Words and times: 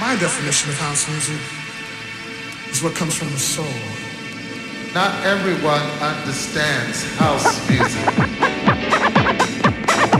My 0.00 0.16
definition 0.16 0.70
of 0.70 0.78
house 0.78 1.08
music 1.08 1.40
is 2.68 2.82
what 2.82 2.96
comes 2.96 3.14
from 3.14 3.30
the 3.30 3.38
soul. 3.38 3.64
Not 4.92 5.14
everyone 5.24 5.82
understands 6.02 7.04
house 7.16 7.46
music. 7.70 8.04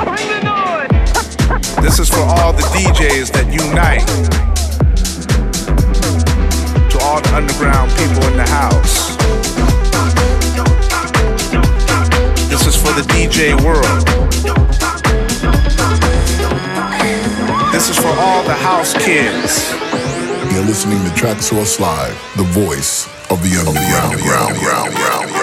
Bring 0.04 0.28
the 0.30 0.40
noise! 0.44 1.76
This 1.82 1.98
is 1.98 2.08
for 2.08 2.20
all 2.20 2.52
the 2.52 2.62
DJs 2.70 3.32
that 3.32 3.52
unite. 3.52 4.06
To 6.90 6.98
all 7.02 7.20
the 7.20 7.34
underground 7.34 7.90
people 7.98 8.22
in 8.30 8.36
the 8.36 8.46
house. 8.46 9.16
This 12.48 12.64
is 12.68 12.76
for 12.76 12.92
the 12.92 13.02
DJ 13.08 13.60
world. 13.64 14.23
This 17.74 17.90
is 17.90 17.96
for 17.96 18.06
all 18.06 18.44
the 18.44 18.54
house 18.54 18.94
kids. 18.94 19.72
You're 20.54 20.64
listening 20.64 21.02
to 21.02 21.10
Traxsource 21.10 21.80
Live, 21.80 22.14
the 22.36 22.44
voice 22.44 23.08
of 23.32 23.42
the 23.42 23.50
underground. 23.66 25.33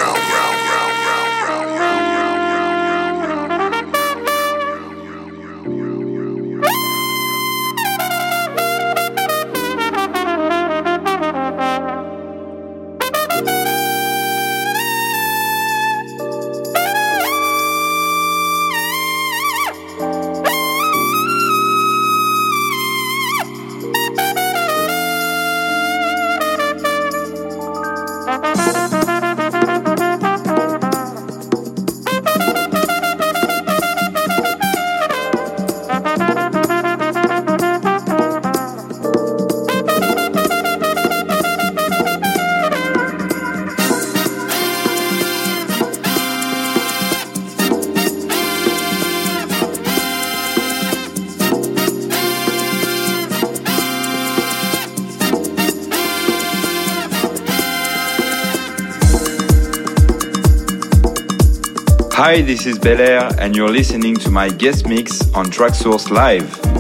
Hi, 62.42 62.48
this 62.48 62.66
is 62.66 62.80
Bellaire, 62.80 63.38
and 63.38 63.56
you're 63.56 63.70
listening 63.70 64.16
to 64.16 64.32
my 64.32 64.50
guest 64.50 64.88
mix 64.88 65.32
on 65.36 65.46
Traxsource 65.46 66.10
Live. 66.10 66.71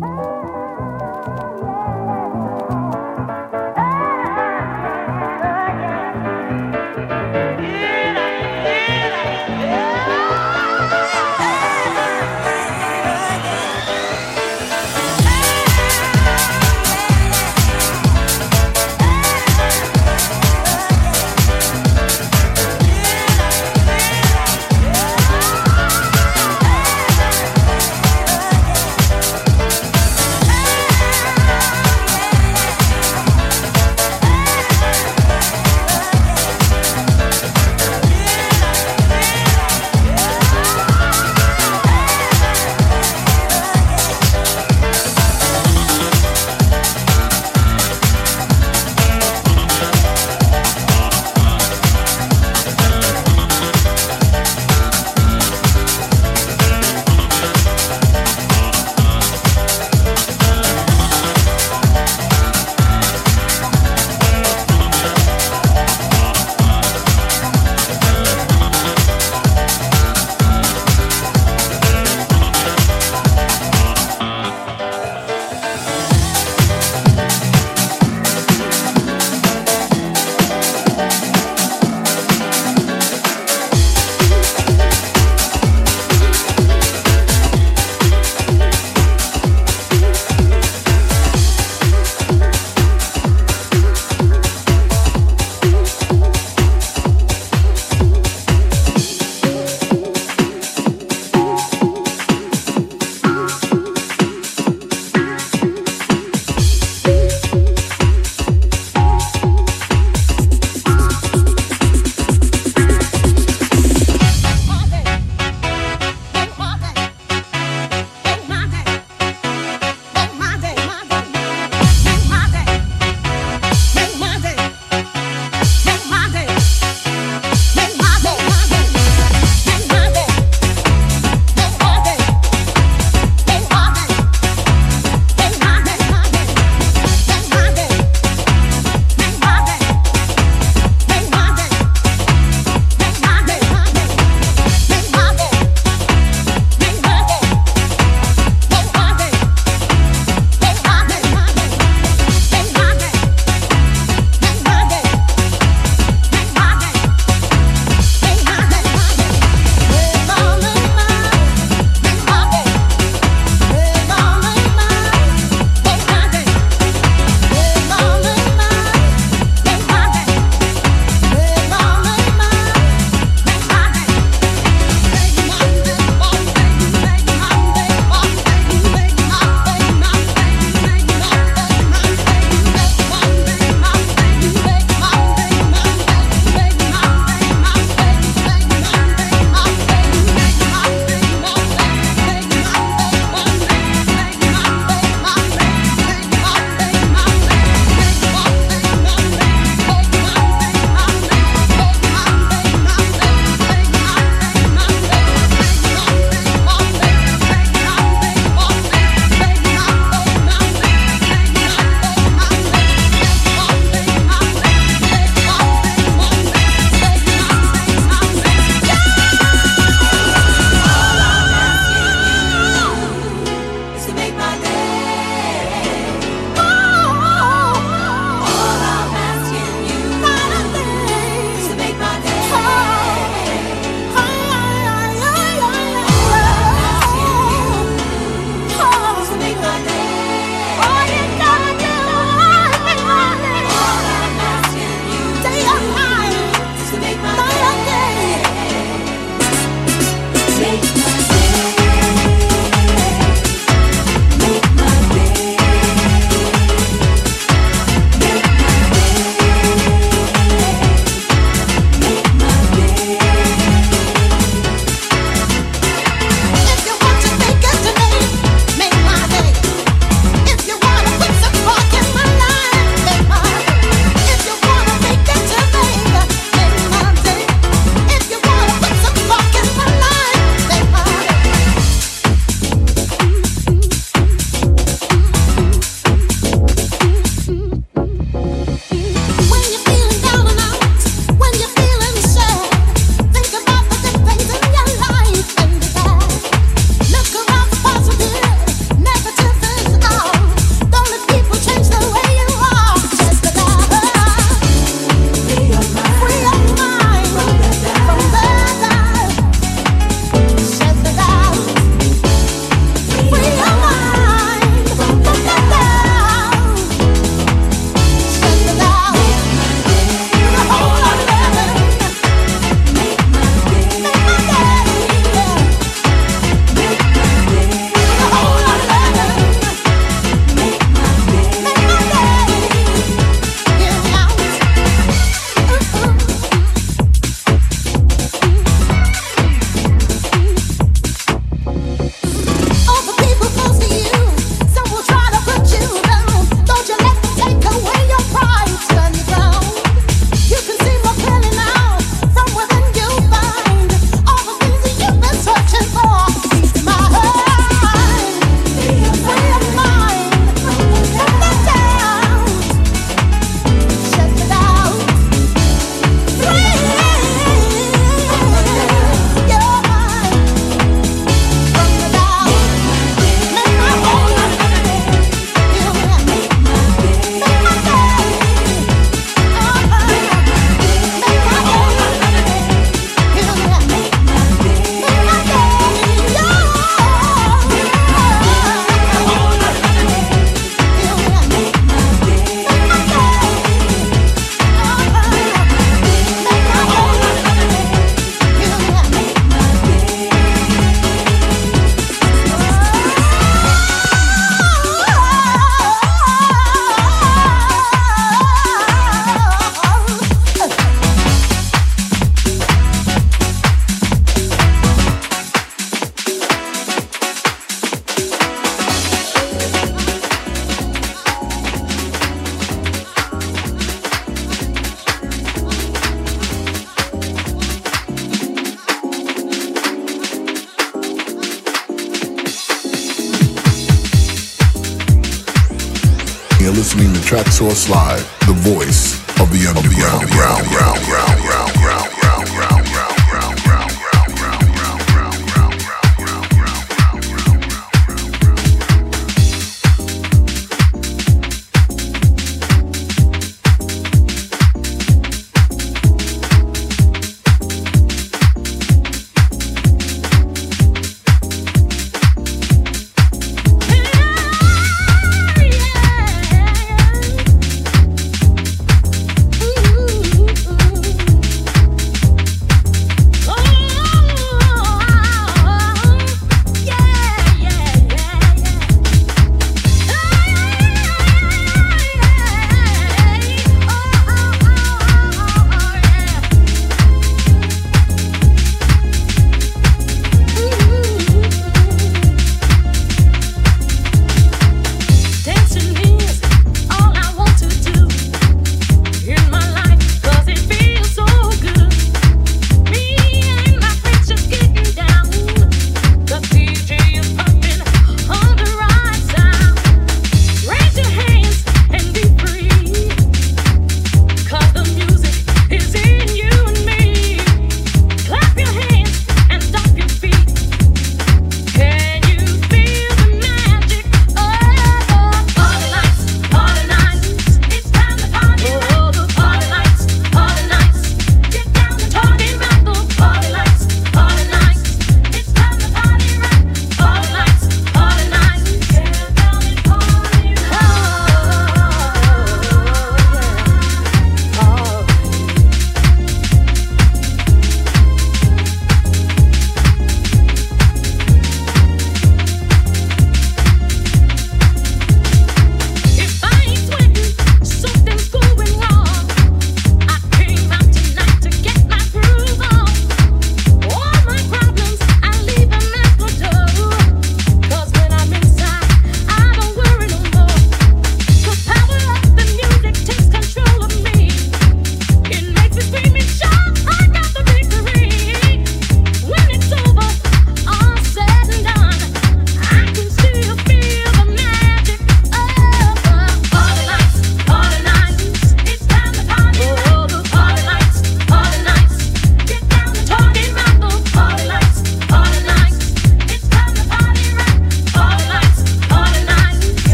Bye. 0.00 0.39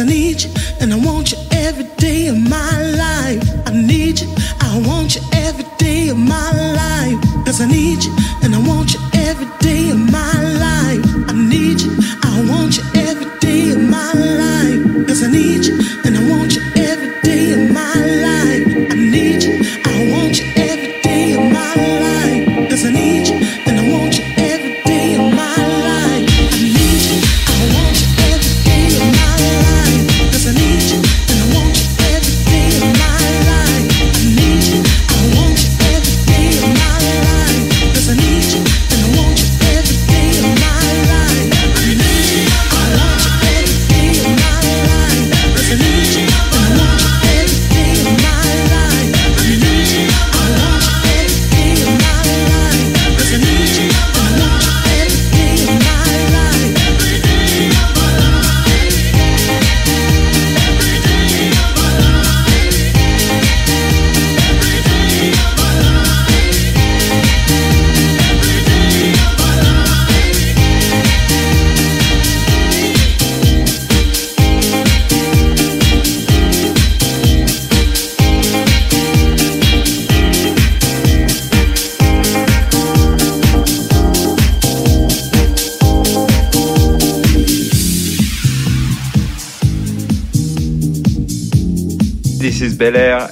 I 0.00 0.04
need 0.04 0.40
you 0.40 0.50
and 0.80 0.94
I 0.94 0.96
want 0.96 1.30
you 1.30 1.38
every 1.52 1.84
day 1.98 2.28
of 2.28 2.38
my 2.38 2.72
life. 2.96 3.42
I 3.66 3.72
need 3.72 4.18
you, 4.20 4.28
I 4.60 4.82
want 4.86 5.14
you 5.14 5.20
every 5.34 5.66
day 5.76 6.08
of 6.08 6.16
my 6.16 6.52
life. 6.52 7.20
Cause 7.44 7.60
I 7.60 7.66
need 7.66 8.02
you 8.02 8.16
and 8.42 8.54
I 8.54 8.66
want 8.66 8.94
you 8.94 9.00
every 9.12 9.48
day 9.60 9.90
of 9.90 9.98
my 9.98 10.32
life. 10.32 10.39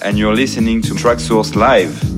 and 0.08 0.18
you're 0.18 0.34
listening 0.34 0.80
to 0.80 0.94
Traxsource 0.94 1.54
Live. 1.54 2.08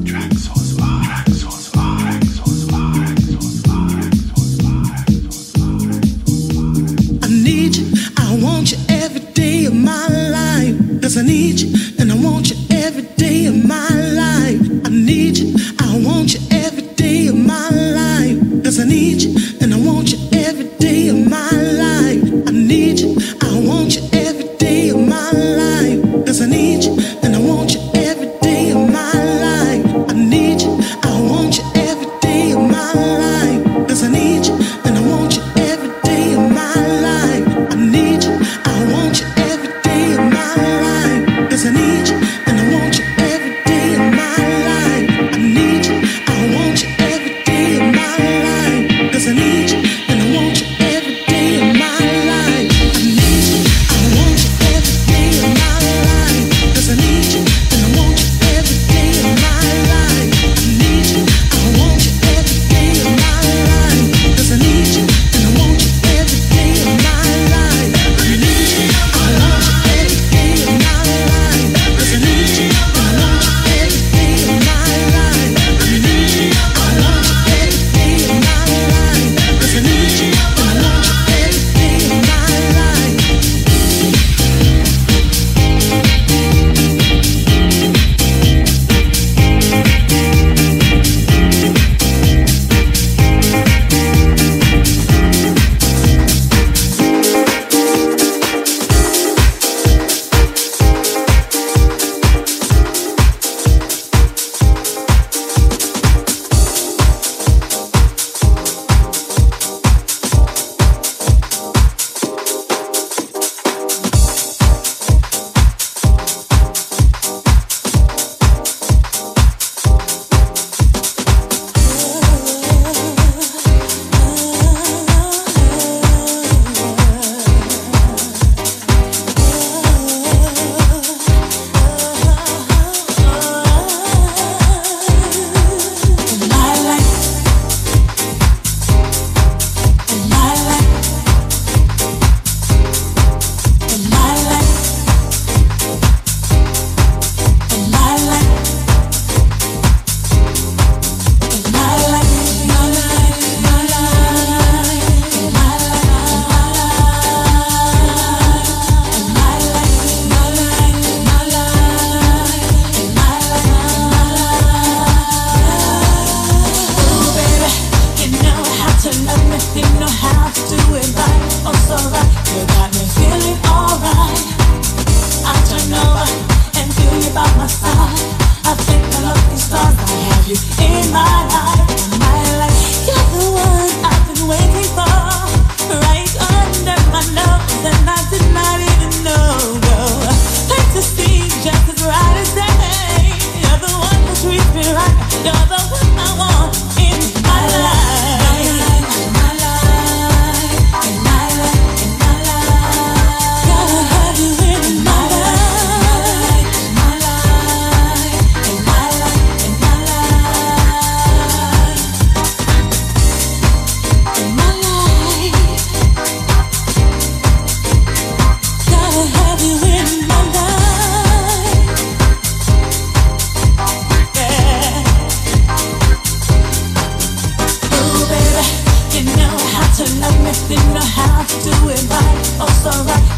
alright. 232.86 233.29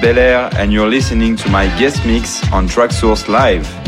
Bellaire, 0.00 0.52
and 0.54 0.72
you're 0.72 0.88
listening 0.88 1.36
to 1.36 1.50
my 1.50 1.66
guest 1.78 2.04
mix 2.06 2.42
on 2.52 2.66
Traxsource 2.66 3.28
Live. 3.28 3.79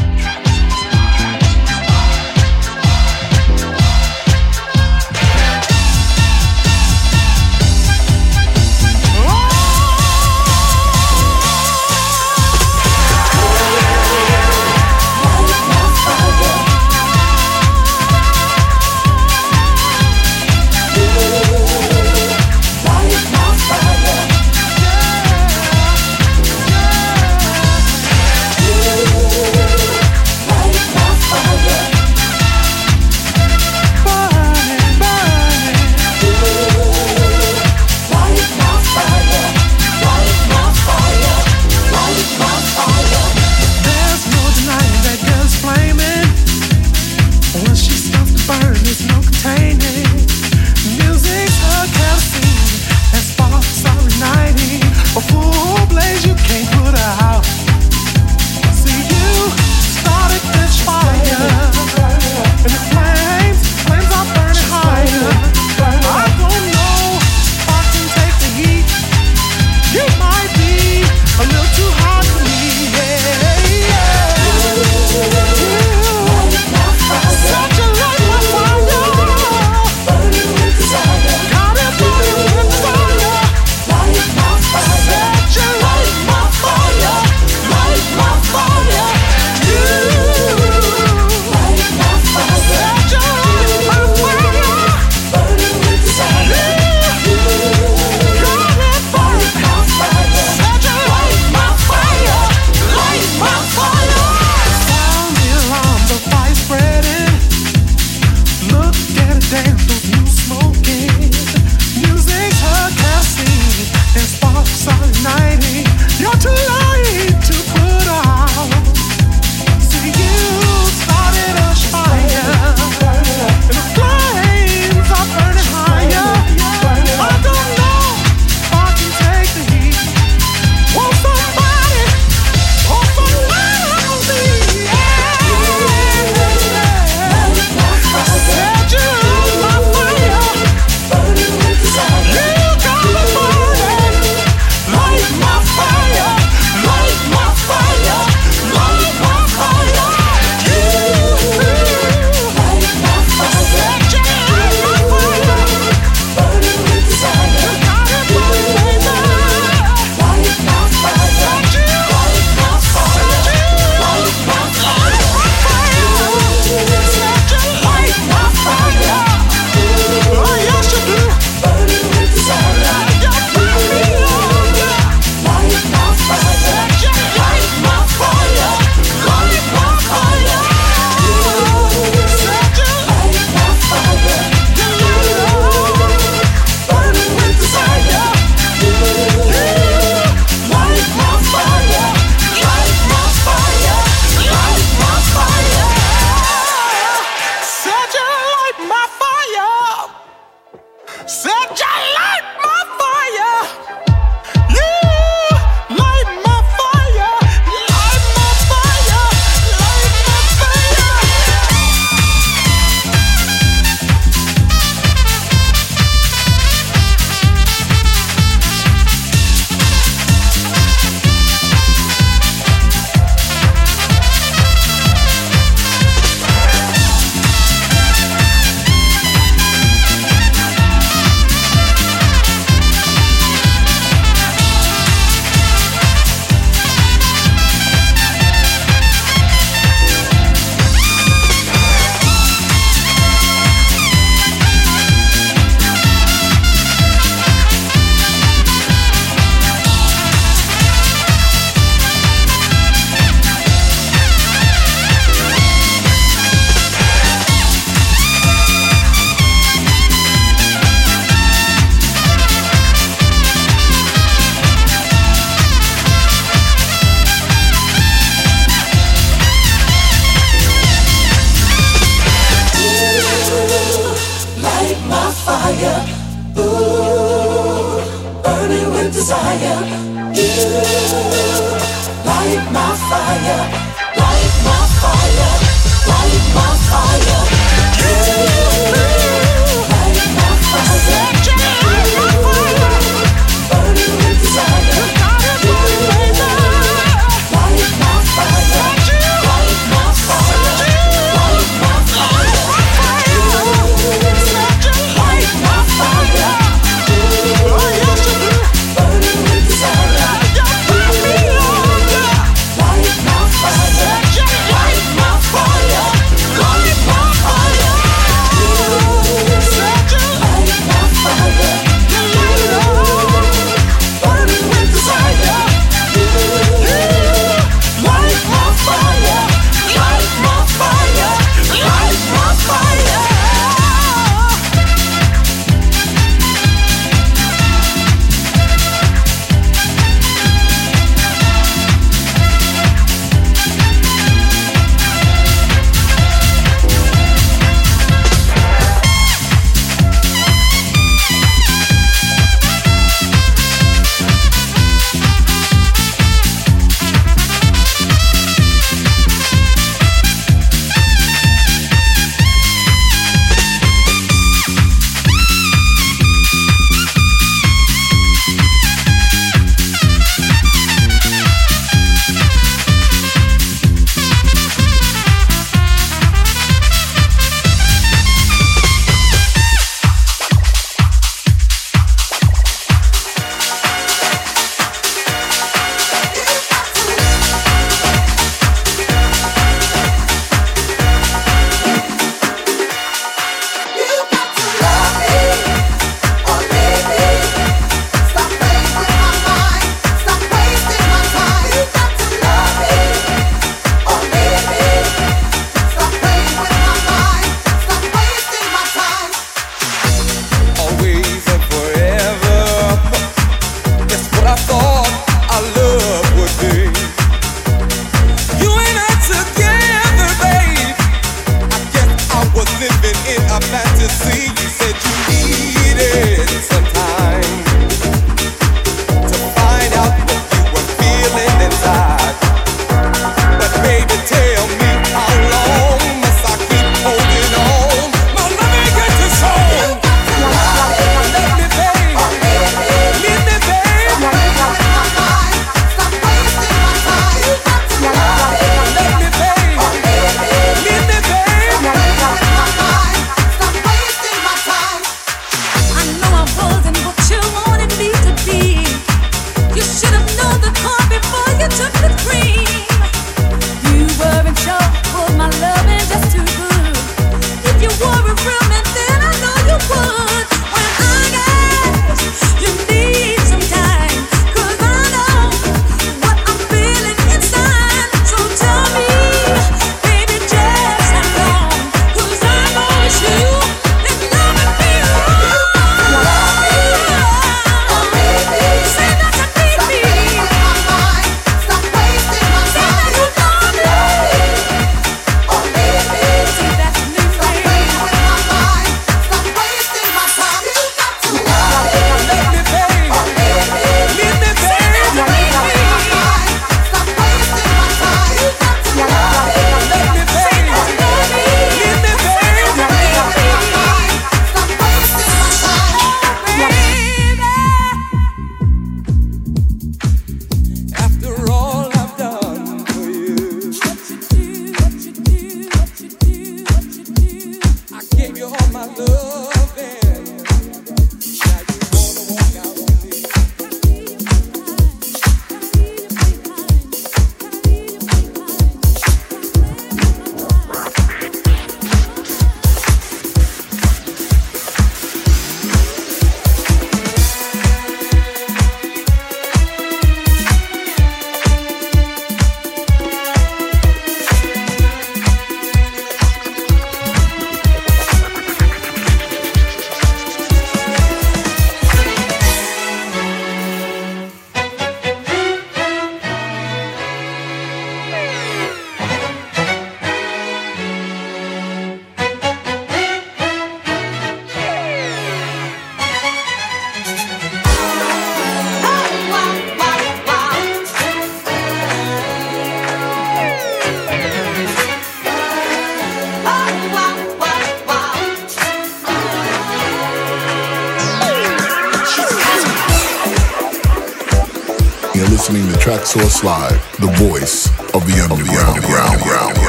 Traxsource 596.13 596.45
Live, 596.45 596.97
the 597.01 597.07
voice 597.17 597.69
of 597.95 598.05
the 598.05 598.21
underground. 598.21 598.85
ground, 598.85 599.23
ground, 599.23 599.23
ground, 599.23 599.62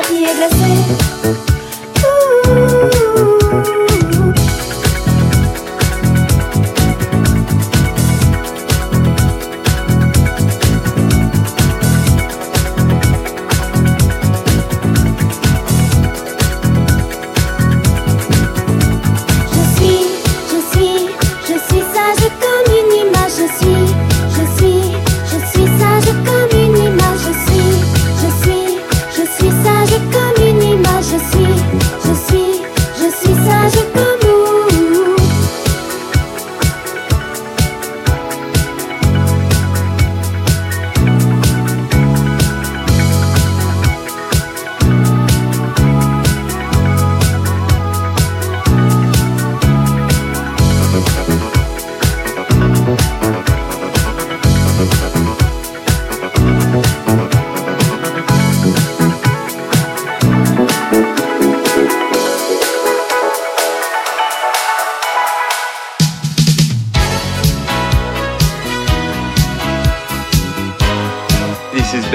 papier 0.00 0.34
glacé. 0.36 0.55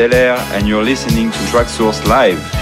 Bellaire, 0.01 0.39
and 0.53 0.67
you're 0.67 0.83
listening 0.83 1.29
to 1.29 1.37
Traxsource 1.51 2.03
Live. 2.07 2.60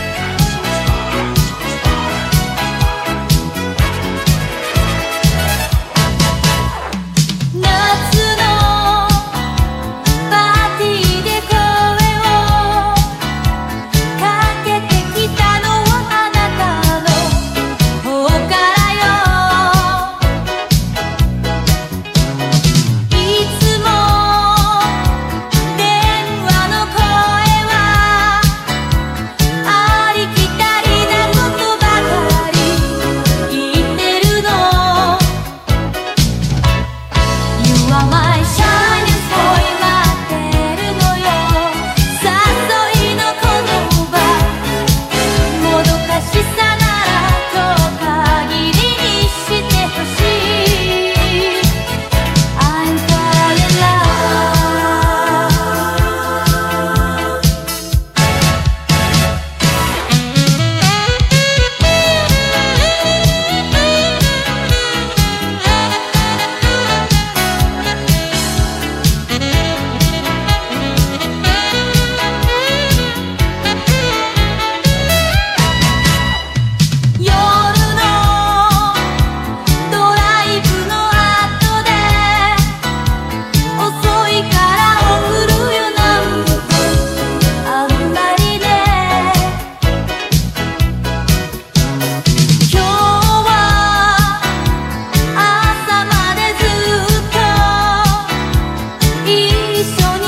веселый. 99.79 100.18